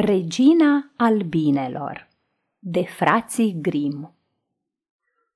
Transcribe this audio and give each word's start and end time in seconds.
Regina 0.00 0.92
albinelor 0.96 2.08
de 2.58 2.82
frații 2.82 3.58
Grim 3.60 4.14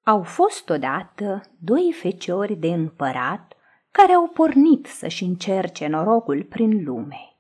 Au 0.03 0.23
fost 0.23 0.69
odată 0.69 1.43
doi 1.59 1.95
feciori 2.01 2.55
de 2.55 2.67
împărat 2.67 3.57
care 3.91 4.13
au 4.13 4.29
pornit 4.29 4.87
să-și 4.87 5.25
încerce 5.25 5.87
norocul 5.87 6.43
prin 6.43 6.85
lume. 6.85 7.37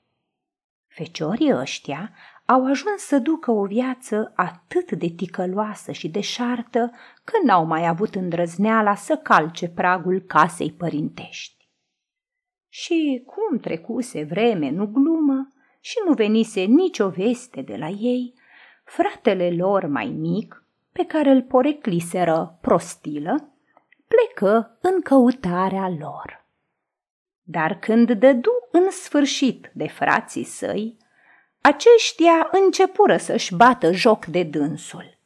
Feciorii 0.87 1.55
ăștia 1.55 2.11
au 2.45 2.67
ajuns 2.67 3.01
să 3.01 3.19
ducă 3.19 3.51
o 3.51 3.65
viață 3.65 4.33
atât 4.37 4.93
de 4.93 5.09
ticăloasă 5.09 5.93
și 5.93 6.09
deșartă 6.09 6.91
că 7.25 7.33
n-au 7.45 7.65
mai 7.65 7.87
avut 7.87 8.15
îndrăzneala 8.15 8.95
să 8.95 9.17
calce 9.17 9.69
pragul 9.69 10.21
casei 10.21 10.73
părintești. 10.73 11.69
Și 12.69 13.25
cum 13.27 13.59
trecuse 13.59 14.25
vreme 14.25 14.71
nu 14.71 14.87
glumă 14.87 15.52
și 15.85 15.97
nu 16.07 16.13
venise 16.13 16.61
nicio 16.61 17.09
veste 17.09 17.61
de 17.61 17.77
la 17.77 17.89
ei, 17.89 18.35
fratele 18.85 19.51
lor 19.51 19.87
mai 19.87 20.07
mic, 20.07 20.65
pe 20.93 21.05
care 21.05 21.31
îl 21.31 21.43
porecliseră 21.43 22.59
prostilă, 22.61 23.53
plecă 24.09 24.79
în 24.81 25.01
căutarea 25.01 25.95
lor. 25.99 26.45
Dar 27.43 27.79
când 27.79 28.13
dădu 28.13 28.69
în 28.71 28.91
sfârșit 28.91 29.71
de 29.75 29.89
frații 29.89 30.45
săi, 30.45 30.97
aceștia 31.61 32.49
începură 32.51 33.17
să-și 33.17 33.55
bată 33.55 33.93
joc 33.93 34.25
de 34.25 34.43
dânsul. 34.43 35.19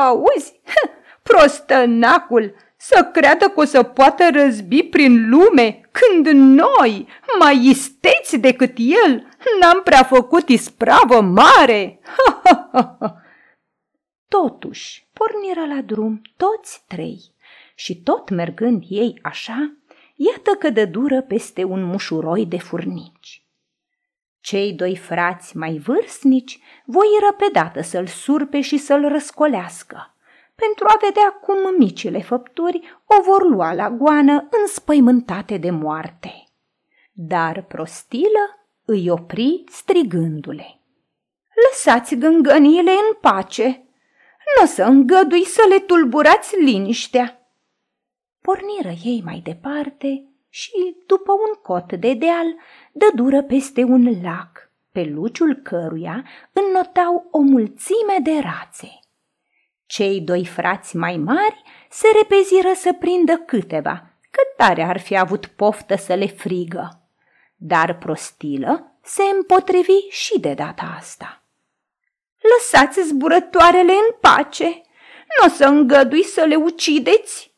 Auzi, 0.00 0.60
prostănacul, 1.28 2.54
să 2.76 3.10
creadă 3.12 3.48
că 3.48 3.60
o 3.60 3.64
să 3.64 3.82
poată 3.82 4.28
răzbi 4.32 4.82
prin 4.82 5.28
lume 5.28 5.80
când 5.90 6.26
noi, 6.26 7.08
mai 7.38 7.66
isteți 7.66 8.36
decât 8.36 8.72
el, 8.76 9.28
n-am 9.60 9.80
prea 9.82 10.02
făcut 10.02 10.48
ispravă 10.48 11.20
mare. 11.20 12.00
Ha, 12.02 12.40
ha, 12.44 12.68
ha, 12.72 12.96
ha. 13.00 13.22
Totuși, 14.28 15.06
porniră 15.12 15.74
la 15.74 15.82
drum 15.82 16.22
toți 16.36 16.84
trei 16.86 17.20
și 17.74 18.02
tot 18.02 18.28
mergând 18.30 18.84
ei 18.88 19.18
așa, 19.22 19.76
iată 20.14 20.50
că 20.50 20.70
dă 20.70 20.84
dură 20.84 21.22
peste 21.22 21.64
un 21.64 21.82
mușuroi 21.82 22.46
de 22.46 22.58
furnici. 22.58 23.46
Cei 24.40 24.72
doi 24.72 24.96
frați 24.96 25.56
mai 25.56 25.78
vârstnici 25.78 26.58
voiră 26.84 27.32
pe 27.38 27.48
dată 27.52 27.80
să-l 27.80 28.06
surpe 28.06 28.60
și 28.60 28.76
să-l 28.76 29.08
răscolească, 29.08 30.13
pentru 30.54 30.84
a 30.88 30.98
vedea 31.00 31.30
cum 31.30 31.56
micile 31.78 32.22
făpturi 32.22 32.98
o 33.06 33.22
vor 33.22 33.48
lua 33.48 33.72
la 33.72 33.90
goană 33.90 34.48
înspăimântate 34.60 35.56
de 35.56 35.70
moarte. 35.70 36.48
Dar 37.12 37.62
prostilă 37.62 38.68
îi 38.84 39.10
opri 39.10 39.64
strigându-le. 39.68 40.80
Lăsați 41.68 42.14
gângăniile 42.14 42.90
în 42.90 43.16
pace, 43.20 43.66
nu 44.56 44.62
o 44.62 44.66
să 44.66 44.82
îngădui 44.82 45.44
să 45.44 45.66
le 45.68 45.78
tulburați 45.78 46.56
liniștea. 46.60 47.38
Porniră 48.40 48.92
ei 49.04 49.22
mai 49.24 49.40
departe 49.44 50.28
și, 50.48 50.96
după 51.06 51.32
un 51.32 51.54
cot 51.62 51.92
de 51.92 52.14
deal, 52.14 52.46
dă 52.92 53.06
dură 53.14 53.42
peste 53.42 53.82
un 53.82 54.20
lac, 54.22 54.70
pe 54.92 55.04
luciul 55.04 55.54
căruia 55.54 56.24
înnotau 56.52 57.28
o 57.30 57.38
mulțime 57.38 58.18
de 58.22 58.38
rațe. 58.38 58.98
Cei 59.94 60.20
doi 60.20 60.46
frați 60.46 60.96
mai 60.96 61.16
mari 61.16 61.62
se 61.90 62.06
repeziră 62.16 62.72
să 62.74 62.92
prindă 62.92 63.36
câteva, 63.36 64.10
cât 64.20 64.56
tare 64.56 64.82
ar 64.82 65.00
fi 65.00 65.16
avut 65.16 65.46
poftă 65.46 65.96
să 65.96 66.14
le 66.14 66.26
frigă. 66.26 67.08
Dar 67.56 67.98
prostilă 67.98 68.98
se 69.02 69.22
împotrivi 69.36 70.08
și 70.10 70.40
de 70.40 70.54
data 70.54 70.94
asta. 70.98 71.42
Lăsați 72.40 73.00
zburătoarele 73.00 73.92
în 73.92 74.16
pace, 74.20 74.64
nu 74.64 75.46
o 75.46 75.48
să 75.48 75.64
îngădui 75.64 76.24
să 76.24 76.40
le 76.40 76.54
ucideți. 76.54 77.54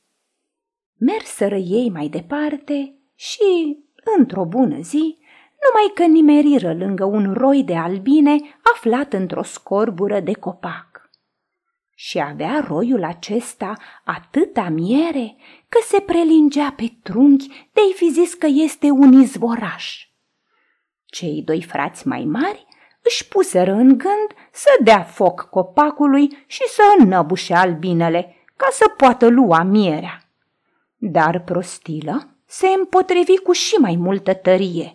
Merseră 0.98 1.56
ei 1.56 1.90
mai 1.90 2.08
departe 2.08 2.94
și, 3.14 3.78
într-o 4.18 4.44
bună 4.44 4.80
zi, 4.80 5.18
numai 5.62 5.92
că 5.94 6.04
nimeriră 6.04 6.74
lângă 6.74 7.04
un 7.04 7.32
roi 7.32 7.62
de 7.62 7.76
albine 7.76 8.36
aflat 8.74 9.12
într-o 9.12 9.42
scorbură 9.42 10.20
de 10.20 10.32
copac. 10.32 10.95
Și 11.98 12.18
avea 12.18 12.64
roiul 12.68 13.04
acesta 13.04 13.76
atâta 14.04 14.68
miere 14.68 15.36
că 15.68 15.78
se 15.82 16.00
prelingea 16.00 16.72
pe 16.76 16.92
trunchi 17.02 17.68
de-i 17.72 17.92
fi 17.94 18.10
zis 18.10 18.34
că 18.34 18.46
este 18.50 18.90
un 18.90 19.12
izvoraș. 19.12 20.08
Cei 21.04 21.42
doi 21.44 21.62
frați 21.62 22.06
mai 22.06 22.24
mari 22.24 22.66
își 23.02 23.28
puseră 23.28 23.72
în 23.72 23.88
gând 23.88 24.28
să 24.52 24.68
dea 24.82 25.02
foc 25.02 25.48
copacului 25.50 26.44
și 26.46 26.62
să 26.68 26.82
înnăbușe 26.98 27.54
albinele 27.54 28.36
ca 28.56 28.66
să 28.70 28.88
poată 28.88 29.26
lua 29.26 29.62
mierea. 29.62 30.20
Dar 30.96 31.40
prostilă 31.40 32.28
se 32.46 32.66
împotrivi 32.66 33.36
cu 33.36 33.52
și 33.52 33.74
mai 33.74 33.96
multă 33.96 34.34
tărie. 34.34 34.92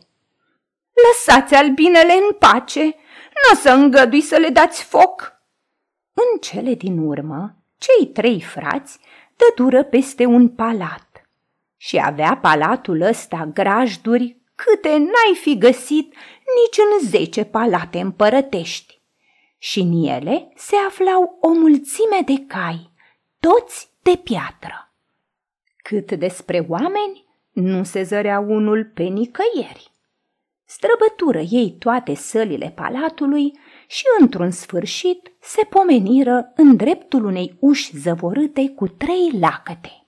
Lăsați 1.07 1.53
albinele 1.53 2.13
în 2.13 2.35
pace, 2.39 2.83
nu 2.83 3.51
o 3.51 3.55
să 3.55 3.69
îngădui 3.69 4.21
să 4.21 4.37
le 4.37 4.49
dați 4.49 4.83
foc. 4.83 5.40
În 6.13 6.39
cele 6.39 6.73
din 6.73 6.97
urmă, 6.97 7.55
cei 7.77 8.07
trei 8.07 8.41
frați 8.41 8.99
dădură 9.35 9.83
peste 9.83 10.25
un 10.25 10.49
palat 10.49 11.29
și 11.77 12.01
avea 12.03 12.37
palatul 12.37 13.01
ăsta 13.01 13.49
grajduri 13.53 14.37
câte 14.55 14.97
n-ai 14.97 15.35
fi 15.41 15.57
găsit 15.57 16.13
nici 16.57 16.77
în 16.77 17.07
zece 17.07 17.43
palate 17.43 17.99
împărătești. 17.99 18.99
Și 19.57 19.79
în 19.79 20.03
ele 20.03 20.51
se 20.55 20.75
aflau 20.87 21.37
o 21.41 21.53
mulțime 21.53 22.19
de 22.25 22.45
cai, 22.47 22.91
toți 23.39 23.89
de 24.01 24.21
piatră. 24.23 24.93
Cât 25.77 26.11
despre 26.11 26.65
oameni, 26.67 27.25
nu 27.51 27.83
se 27.83 28.03
zărea 28.03 28.39
unul 28.39 28.91
pe 28.93 29.03
nicăieri. 29.03 29.91
Străbătură 30.65 31.39
ei 31.39 31.75
toate 31.79 32.15
sălile 32.15 32.73
palatului 32.75 33.59
și, 33.91 34.03
într-un 34.19 34.51
sfârșit, 34.51 35.31
se 35.39 35.63
pomeniră 35.69 36.51
în 36.55 36.75
dreptul 36.75 37.25
unei 37.25 37.57
uși 37.59 37.97
zăvorâte 37.97 38.69
cu 38.69 38.87
trei 38.87 39.31
lacăte. 39.39 40.07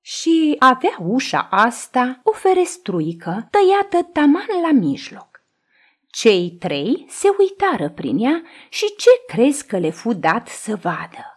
Și 0.00 0.56
avea 0.58 0.96
ușa 0.98 1.48
asta 1.50 2.20
o 2.24 2.32
ferestruică 2.32 3.48
tăiată 3.50 4.08
taman 4.12 4.46
la 4.62 4.72
mijloc. 4.72 5.44
Cei 6.06 6.56
trei 6.58 7.06
se 7.08 7.28
uitară 7.38 7.90
prin 7.90 8.18
ea 8.18 8.42
și 8.68 8.84
ce 8.96 9.10
crezi 9.26 9.66
că 9.66 9.78
le 9.78 9.90
fu 9.90 10.12
dat 10.12 10.48
să 10.48 10.76
vadă? 10.76 11.32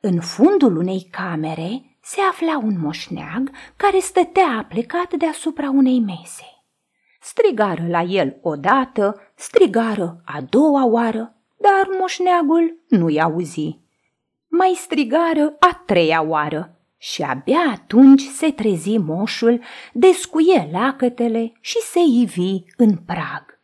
În 0.00 0.20
fundul 0.20 0.76
unei 0.76 1.08
camere 1.10 1.96
se 2.02 2.20
afla 2.20 2.58
un 2.58 2.78
moșneag 2.78 3.50
care 3.76 3.98
stătea 3.98 4.66
plecat 4.68 5.14
deasupra 5.14 5.70
unei 5.70 6.00
mese. 6.00 6.56
Strigară 7.20 7.86
la 7.88 8.00
el 8.00 8.38
odată, 8.42 9.25
strigară 9.36 10.20
a 10.24 10.40
doua 10.40 10.84
oară, 10.84 11.34
dar 11.56 11.88
moșneagul 11.98 12.84
nu-i 12.88 13.20
auzi. 13.20 13.78
Mai 14.48 14.72
strigară 14.76 15.56
a 15.58 15.82
treia 15.86 16.22
oară 16.22 16.76
și 16.98 17.22
abia 17.22 17.58
atunci 17.72 18.22
se 18.22 18.50
trezi 18.50 18.96
moșul, 18.96 19.62
descuie 19.92 20.68
lacătele 20.72 21.52
și 21.60 21.78
se 21.78 22.00
ivi 22.08 22.62
în 22.76 22.96
prag. 22.96 23.60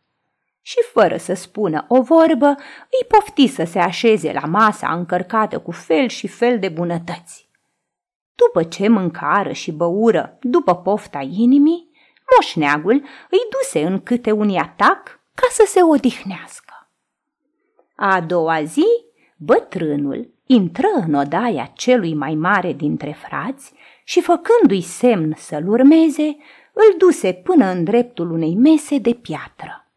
Și 0.61 0.77
fără 0.93 1.17
să 1.17 1.33
spună 1.33 1.85
o 1.87 2.01
vorbă, 2.01 2.47
îi 2.89 3.07
pofti 3.07 3.47
să 3.47 3.63
se 3.63 3.79
așeze 3.79 4.31
la 4.31 4.47
masa 4.47 4.93
încărcată 4.93 5.59
cu 5.59 5.71
fel 5.71 6.07
și 6.07 6.27
fel 6.27 6.59
de 6.59 6.69
bunătăți. 6.69 7.49
După 8.35 8.63
ce 8.63 8.87
mâncară 8.87 9.51
și 9.51 9.71
băură 9.71 10.37
după 10.41 10.75
pofta 10.75 11.19
inimii, 11.19 11.89
moșneagul 12.35 13.03
îi 13.29 13.39
duse 13.51 13.85
în 13.85 14.01
câte 14.01 14.31
un 14.31 14.57
atac 14.57 15.22
ca 15.43 15.49
să 15.51 15.63
se 15.67 15.81
odihnească. 15.81 16.89
A 17.95 18.21
doua 18.21 18.63
zi, 18.63 18.85
bătrânul 19.37 20.33
intră 20.45 20.87
în 21.05 21.13
odaia 21.13 21.71
celui 21.75 22.13
mai 22.13 22.35
mare 22.35 22.73
dintre 22.73 23.17
frați 23.27 23.73
și, 24.03 24.21
făcându-i 24.21 24.81
semn 24.81 25.33
să-l 25.37 25.67
urmeze, 25.67 26.37
îl 26.73 26.97
duse 26.97 27.33
până 27.33 27.65
în 27.65 27.83
dreptul 27.83 28.31
unei 28.31 28.55
mese 28.55 28.97
de 28.97 29.13
piatră. 29.13 29.91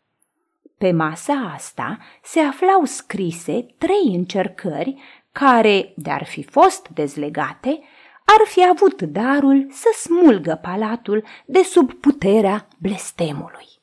Pe 0.79 0.93
masa 0.93 1.53
asta 1.55 1.99
se 2.23 2.41
aflau 2.41 2.85
scrise 2.85 3.67
trei 3.79 4.15
încercări 4.15 5.03
care, 5.33 5.93
de-ar 5.97 6.25
fi 6.25 6.43
fost 6.43 6.89
dezlegate, 6.89 7.81
ar 8.25 8.47
fi 8.47 8.69
avut 8.69 9.03
darul 9.03 9.67
să 9.71 9.89
smulgă 10.01 10.59
palatul 10.63 11.25
de 11.45 11.63
sub 11.63 11.93
puterea 11.93 12.69
blestemului. 12.79 13.76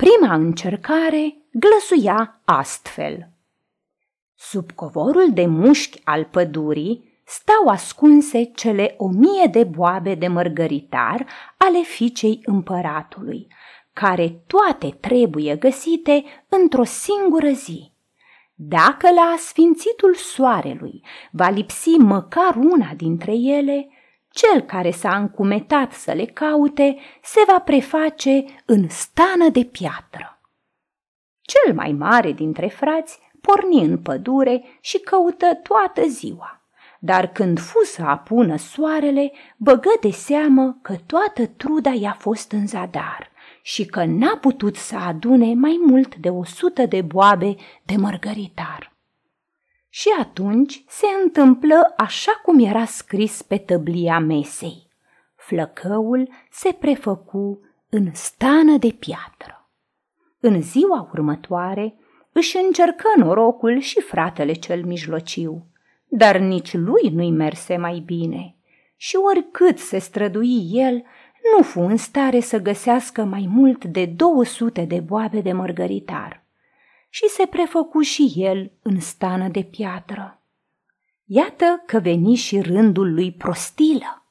Prima 0.00 0.34
încercare 0.34 1.36
glăsuia 1.52 2.40
astfel. 2.44 3.28
Sub 4.34 4.70
covorul 4.72 5.32
de 5.32 5.46
mușchi 5.46 6.00
al 6.04 6.24
pădurii 6.24 7.22
stau 7.24 7.66
ascunse 7.66 8.44
cele 8.44 8.94
o 8.98 9.08
mie 9.08 9.46
de 9.50 9.64
boabe 9.64 10.14
de 10.14 10.28
mărgăritar 10.28 11.26
ale 11.56 11.82
fiicei 11.82 12.40
împăratului, 12.44 13.46
care 13.92 14.42
toate 14.46 14.96
trebuie 15.00 15.56
găsite 15.56 16.24
într-o 16.48 16.84
singură 16.84 17.50
zi. 17.50 17.92
Dacă 18.54 19.10
la 19.10 19.34
sfințitul 19.38 20.14
soarelui 20.14 21.04
va 21.30 21.48
lipsi 21.48 21.88
măcar 21.88 22.56
una 22.56 22.92
dintre 22.96 23.32
ele, 23.32 23.88
cel 24.30 24.60
care 24.60 24.90
s-a 24.90 25.16
încumetat 25.16 25.92
să 25.92 26.12
le 26.12 26.24
caute 26.24 26.96
se 27.22 27.40
va 27.46 27.58
preface 27.60 28.44
în 28.64 28.88
stană 28.88 29.48
de 29.48 29.64
piatră. 29.64 30.40
Cel 31.40 31.74
mai 31.74 31.92
mare 31.92 32.32
dintre 32.32 32.66
frați 32.66 33.18
porni 33.40 33.84
în 33.84 33.98
pădure 33.98 34.62
și 34.80 34.98
căută 34.98 35.46
toată 35.62 36.08
ziua. 36.08 36.60
Dar 37.00 37.26
când 37.26 37.58
fu 37.58 37.84
să 37.84 38.02
apună 38.02 38.56
soarele, 38.56 39.32
băgă 39.56 39.90
de 40.00 40.10
seamă 40.10 40.78
că 40.82 40.96
toată 41.06 41.46
truda 41.46 41.90
i-a 41.90 42.16
fost 42.18 42.52
în 42.52 42.66
zadar 42.66 43.30
și 43.62 43.86
că 43.86 44.04
n-a 44.04 44.36
putut 44.36 44.76
să 44.76 44.96
adune 44.96 45.54
mai 45.54 45.80
mult 45.86 46.16
de 46.16 46.28
o 46.28 46.44
sută 46.44 46.86
de 46.86 47.02
boabe 47.02 47.54
de 47.82 47.96
mărgăritar. 47.96 48.92
Și 49.92 50.08
atunci 50.20 50.84
se 50.88 51.06
întâmplă 51.22 51.94
așa 51.96 52.32
cum 52.44 52.64
era 52.64 52.84
scris 52.84 53.42
pe 53.42 53.56
tăblia 53.56 54.18
mesei. 54.18 54.88
Flăcăul 55.36 56.28
se 56.50 56.76
prefăcu 56.80 57.60
în 57.88 58.14
stană 58.14 58.76
de 58.76 58.96
piatră. 58.98 59.70
În 60.40 60.62
ziua 60.62 61.08
următoare 61.12 61.94
își 62.32 62.56
încercă 62.56 63.08
norocul 63.16 63.78
și 63.78 64.00
fratele 64.00 64.52
cel 64.52 64.84
mijlociu, 64.84 65.66
dar 66.08 66.38
nici 66.38 66.74
lui 66.74 67.10
nu-i 67.12 67.30
merse 67.30 67.76
mai 67.76 68.02
bine 68.06 68.54
și 68.96 69.16
oricât 69.16 69.78
se 69.78 69.98
strădui 69.98 70.68
el, 70.72 71.04
nu 71.56 71.62
fu 71.62 71.80
în 71.80 71.96
stare 71.96 72.40
să 72.40 72.58
găsească 72.58 73.24
mai 73.24 73.48
mult 73.48 73.84
de 73.84 74.06
200 74.06 74.84
de 74.84 75.00
boabe 75.00 75.40
de 75.40 75.52
mărgăritar 75.52 76.39
și 77.10 77.28
se 77.28 77.46
prefăcu 77.46 78.00
și 78.00 78.32
el 78.36 78.72
în 78.82 79.00
stană 79.00 79.48
de 79.48 79.62
piatră. 79.62 80.42
Iată 81.24 81.82
că 81.86 81.98
veni 81.98 82.34
și 82.34 82.60
rândul 82.60 83.14
lui 83.14 83.32
prostilă. 83.32 84.24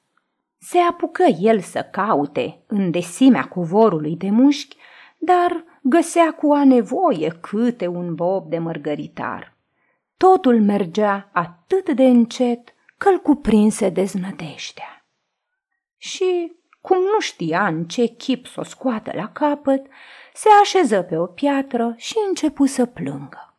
Se 0.58 0.78
apucă 0.78 1.24
el 1.24 1.60
să 1.60 1.88
caute 1.92 2.64
în 2.68 2.92
desimea 2.92 3.48
covorului 3.48 4.16
de 4.16 4.30
mușchi, 4.30 4.78
dar 5.18 5.64
găsea 5.82 6.32
cu 6.32 6.54
a 6.54 6.64
nevoie 6.64 7.38
câte 7.42 7.88
un 7.88 8.16
bob 8.16 8.50
de 8.50 8.58
mărgăritar. 8.58 9.58
Totul 10.18 10.62
mergea 10.62 11.30
atât 11.34 11.90
de 11.90 12.04
încet 12.04 12.74
că-l 12.98 13.18
cuprinse 13.18 13.90
deznădejdea. 13.90 15.06
Și 15.98 16.56
cum 16.82 16.98
nu 16.98 17.20
știa 17.20 17.68
în 17.68 17.86
ce 17.86 18.06
chip 18.06 18.48
să 18.48 18.60
o 18.60 18.64
scoată 18.64 19.12
la 19.16 19.30
capăt, 19.30 19.86
se 20.42 20.50
așeză 20.62 21.02
pe 21.02 21.18
o 21.18 21.26
piatră 21.26 21.94
și 21.98 22.14
începu 22.28 22.66
să 22.66 22.86
plângă. 22.86 23.58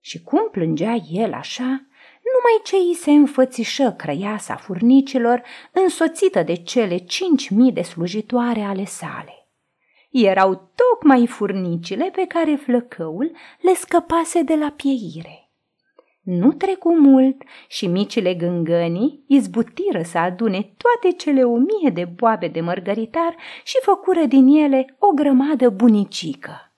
Și 0.00 0.22
cum 0.22 0.48
plângea 0.50 0.94
el 1.10 1.32
așa, 1.32 1.86
numai 2.32 2.60
ce 2.64 2.76
îi 2.76 2.94
se 2.94 3.10
înfățișă 3.10 3.94
crăiasa 3.98 4.56
furnicilor, 4.56 5.42
însoțită 5.72 6.42
de 6.42 6.54
cele 6.54 6.96
cinci 6.96 7.50
mii 7.50 7.72
de 7.72 7.82
slujitoare 7.82 8.60
ale 8.60 8.84
sale. 8.84 9.48
Erau 10.10 10.70
tocmai 10.74 11.26
furnicile 11.26 12.10
pe 12.14 12.26
care 12.26 12.54
flăcăul 12.54 13.36
le 13.60 13.74
scăpase 13.74 14.42
de 14.42 14.54
la 14.54 14.70
pieire. 14.70 15.49
Nu 16.32 16.52
trecu 16.52 16.94
mult 16.94 17.42
și 17.68 17.86
micile 17.86 18.34
gângănii 18.34 19.24
izbutiră 19.26 20.02
să 20.02 20.18
adune 20.18 20.60
toate 20.76 21.16
cele 21.16 21.44
o 21.44 21.56
mie 21.56 21.90
de 21.92 22.04
boabe 22.04 22.48
de 22.48 22.60
mărgăritar 22.60 23.36
și 23.64 23.76
făcură 23.82 24.24
din 24.24 24.46
ele 24.46 24.96
o 24.98 25.08
grămadă 25.08 25.68
bunicică. 25.68 26.74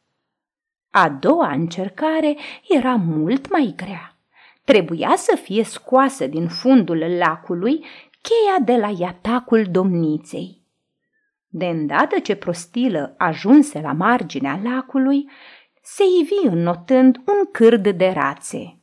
A 0.90 1.08
doua 1.08 1.52
încercare 1.52 2.37
era 2.69 2.94
mult 2.94 3.50
mai 3.50 3.72
grea. 3.76 4.19
Trebuia 4.64 5.14
să 5.16 5.37
fie 5.43 5.64
scoasă 5.64 6.26
din 6.26 6.49
fundul 6.49 6.99
lacului 7.19 7.84
cheia 8.22 8.64
de 8.64 8.76
la 8.76 8.94
iatacul 8.99 9.66
domniței. 9.70 10.62
De 11.49 11.66
îndată 11.66 12.19
ce 12.19 12.34
prostilă 12.34 13.14
ajunse 13.19 13.81
la 13.81 13.93
marginea 13.93 14.60
lacului, 14.62 15.31
se 15.82 16.02
ivi 16.20 16.54
înnotând 16.54 17.16
un 17.16 17.50
cârd 17.50 17.88
de 17.88 18.08
rațe. 18.08 18.76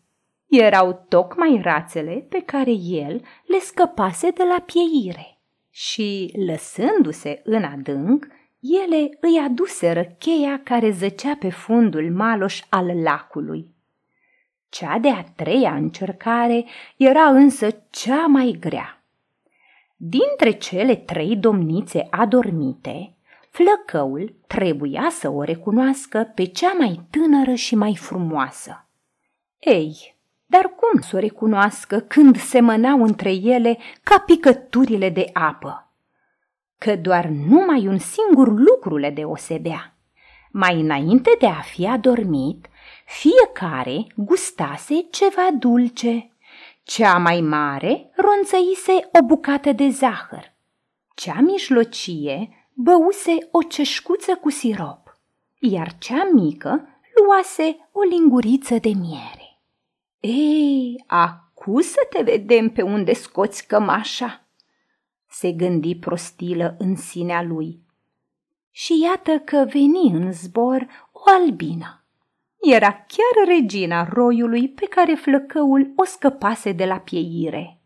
Erau 0.49 1.05
tocmai 1.07 1.59
rațele 1.63 2.25
pe 2.29 2.41
care 2.41 2.71
el 2.71 3.21
le 3.45 3.59
scăpase 3.59 4.29
de 4.29 4.43
la 4.43 4.63
pieire 4.65 5.37
și, 5.69 6.33
lăsându-se 6.45 7.41
în 7.43 7.63
adânc, 7.63 8.27
ele 8.59 9.17
îi 9.21 9.39
aduseră 9.45 10.03
cheia 10.03 10.61
care 10.63 10.91
zăcea 10.91 11.35
pe 11.39 11.49
fundul 11.49 12.11
maloș 12.11 12.61
al 12.69 13.01
lacului. 13.01 13.73
Cea 14.69 14.97
de-a 14.97 15.25
treia 15.35 15.73
încercare 15.73 16.65
era 16.97 17.29
însă 17.29 17.83
cea 17.89 18.25
mai 18.25 18.57
grea. 18.59 19.03
Dintre 19.95 20.51
cele 20.51 20.95
trei 20.95 21.35
domnițe 21.35 22.07
adormite, 22.09 23.13
flăcăul 23.49 24.35
trebuia 24.47 25.07
să 25.09 25.29
o 25.29 25.43
recunoască 25.43 26.31
pe 26.35 26.45
cea 26.45 26.73
mai 26.73 26.99
tânără 27.09 27.53
și 27.53 27.75
mai 27.75 27.95
frumoasă. 27.95 28.87
Ei, 29.59 30.15
dar 30.49 30.73
cum 30.75 31.01
să 31.01 31.15
o 31.15 31.19
recunoască 31.19 31.99
când 31.99 32.39
semănau 32.39 33.03
între 33.03 33.31
ele 33.31 33.77
ca 34.03 34.19
picăturile 34.19 35.09
de 35.09 35.29
apă? 35.33 35.91
Că 36.77 36.95
doar 36.95 37.25
numai 37.25 37.87
un 37.87 37.97
singur 37.97 38.59
lucru 38.59 38.97
le 38.97 39.09
deosebea. 39.09 39.95
Mai 40.51 40.79
înainte 40.79 41.35
de 41.39 41.45
a 41.45 41.61
fi 41.61 41.87
adormit, 41.87 42.67
fiecare 43.05 44.07
gustase 44.15 45.07
ceva 45.11 45.47
dulce. 45.59 46.31
Cea 46.83 47.17
mai 47.17 47.41
mare 47.41 48.11
ronțăise 48.15 49.09
o 49.19 49.25
bucată 49.25 49.71
de 49.71 49.89
zahăr. 49.89 50.53
Cea 51.15 51.39
mijlocie 51.41 52.67
băuse 52.73 53.37
o 53.51 53.61
ceșcuță 53.61 54.35
cu 54.35 54.49
sirop, 54.49 55.17
iar 55.59 55.97
cea 55.97 56.29
mică 56.33 57.01
luase 57.25 57.89
o 57.91 58.01
linguriță 58.01 58.77
de 58.77 58.91
miere. 58.99 59.38
Ei, 60.19 61.03
acu 61.07 61.81
să 61.81 62.07
te 62.09 62.21
vedem 62.21 62.69
pe 62.69 62.81
unde 62.81 63.13
scoți 63.13 63.67
cămașa, 63.67 64.47
se 65.29 65.51
gândi 65.51 65.95
prostilă 65.95 66.75
în 66.79 66.95
sinea 66.95 67.41
lui. 67.41 67.79
Și 68.71 68.93
iată 69.01 69.39
că 69.39 69.65
veni 69.71 70.11
în 70.11 70.31
zbor 70.31 70.87
o 71.11 71.21
albină. 71.41 72.03
Era 72.61 72.91
chiar 72.91 73.47
regina 73.47 74.03
roiului 74.03 74.69
pe 74.69 74.85
care 74.85 75.13
flăcăul 75.13 75.93
o 75.95 76.03
scăpase 76.03 76.71
de 76.71 76.85
la 76.85 76.99
pieire. 76.99 77.81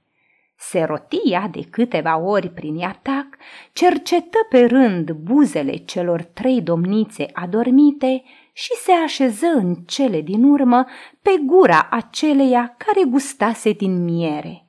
Se 0.58 0.84
rotia 0.84 1.48
de 1.52 1.62
câteva 1.70 2.18
ori 2.18 2.50
prin 2.50 2.84
atac, 2.84 3.26
cercetă 3.74 4.38
pe 4.50 4.66
rând 4.66 5.12
buzele 5.12 5.76
celor 5.76 6.24
trei 6.24 6.62
domnițe 6.62 7.26
adormite 7.34 8.24
și 8.54 8.74
se 8.84 8.92
așeză 8.92 9.46
în 9.46 9.76
cele 9.76 10.22
din 10.22 10.44
urmă 10.44 10.86
pe 11.22 11.32
gura 11.46 11.88
aceleia 11.92 12.76
care 12.78 13.08
gustase 13.08 13.72
din 13.72 14.04
miere. 14.04 14.66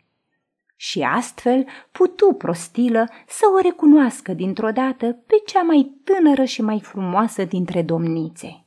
Și 0.77 1.03
astfel 1.03 1.67
putu 1.93 2.33
prostilă 2.33 3.09
să 3.27 3.45
o 3.57 3.61
recunoască 3.61 4.33
dintr-o 4.33 4.71
dată 4.71 5.13
pe 5.27 5.35
cea 5.47 5.63
mai 5.63 5.93
tânără 6.05 6.45
și 6.45 6.63
mai 6.63 6.81
frumoasă 6.81 7.45
dintre 7.45 7.83
domnițe. 7.83 8.67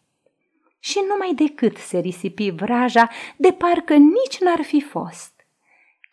Și 0.79 0.99
numai 1.09 1.33
decât 1.35 1.77
se 1.77 1.97
risipi 1.97 2.49
vraja 2.49 3.09
de 3.37 3.51
parcă 3.51 3.93
nici 3.93 4.39
n-ar 4.39 4.61
fi 4.61 4.81
fost. 4.81 5.36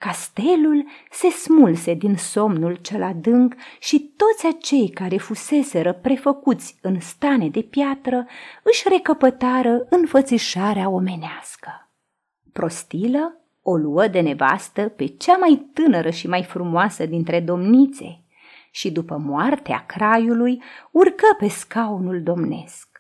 Castelul 0.04 0.87
se 1.11 1.28
smulse 1.28 1.94
din 1.94 2.16
somnul 2.16 2.75
cel 2.75 3.02
adânc 3.02 3.54
și 3.78 4.14
toți 4.16 4.56
acei 4.56 4.88
care 4.88 5.16
fuseseră 5.16 5.92
prefăcuți 5.92 6.78
în 6.82 7.00
stane 7.00 7.49
de 7.49 7.61
piatră 7.61 8.26
își 8.62 8.88
recăpătară 8.88 9.87
înfățișarea 9.90 10.88
omenească. 10.88 11.90
Prostilă 12.52 13.38
o 13.62 13.76
luă 13.76 14.06
de 14.06 14.20
nevastă 14.20 14.82
pe 14.88 15.06
cea 15.06 15.37
mai 15.37 15.68
tânără 15.73 16.11
și 16.11 16.26
mai 16.26 16.42
frumoasă 16.42 17.06
dintre 17.06 17.40
domnițe 17.40 18.25
și 18.70 18.90
după 18.90 19.16
moartea 19.16 19.84
craiului 19.87 20.62
urcă 20.90 21.26
pe 21.38 21.49
scaunul 21.49 22.23
domnesc. 22.23 22.93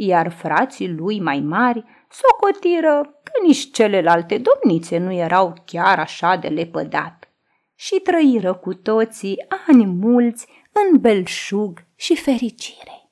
Iar 0.00 0.30
frații 0.32 0.88
lui 0.88 1.20
mai 1.20 1.40
mari 1.40 1.84
socotiră 2.10 3.20
că 3.22 3.32
nici 3.46 3.70
celelalte 3.70 4.42
domnițe 4.42 4.98
nu 4.98 5.12
erau 5.12 5.54
chiar 5.64 5.98
așa 5.98 6.36
de 6.36 6.48
lepădat 6.48 7.28
și 7.74 7.94
trăiră 7.94 8.54
cu 8.54 8.74
toții 8.74 9.46
ani 9.66 9.86
mulți 9.86 10.46
în 10.72 11.00
belșug 11.00 11.84
și 11.96 12.16
fericire. 12.16 13.10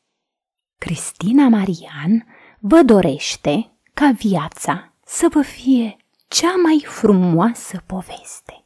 Cristina 0.79 1.49
Marian 1.49 2.27
vă 2.61 2.83
dorește 2.83 3.71
ca 3.95 4.11
viața 4.11 4.93
să 5.05 5.27
vă 5.31 5.43
fie 5.43 5.97
cea 6.29 6.55
mai 6.63 6.85
frumoasă 6.87 7.83
poveste. 7.87 8.66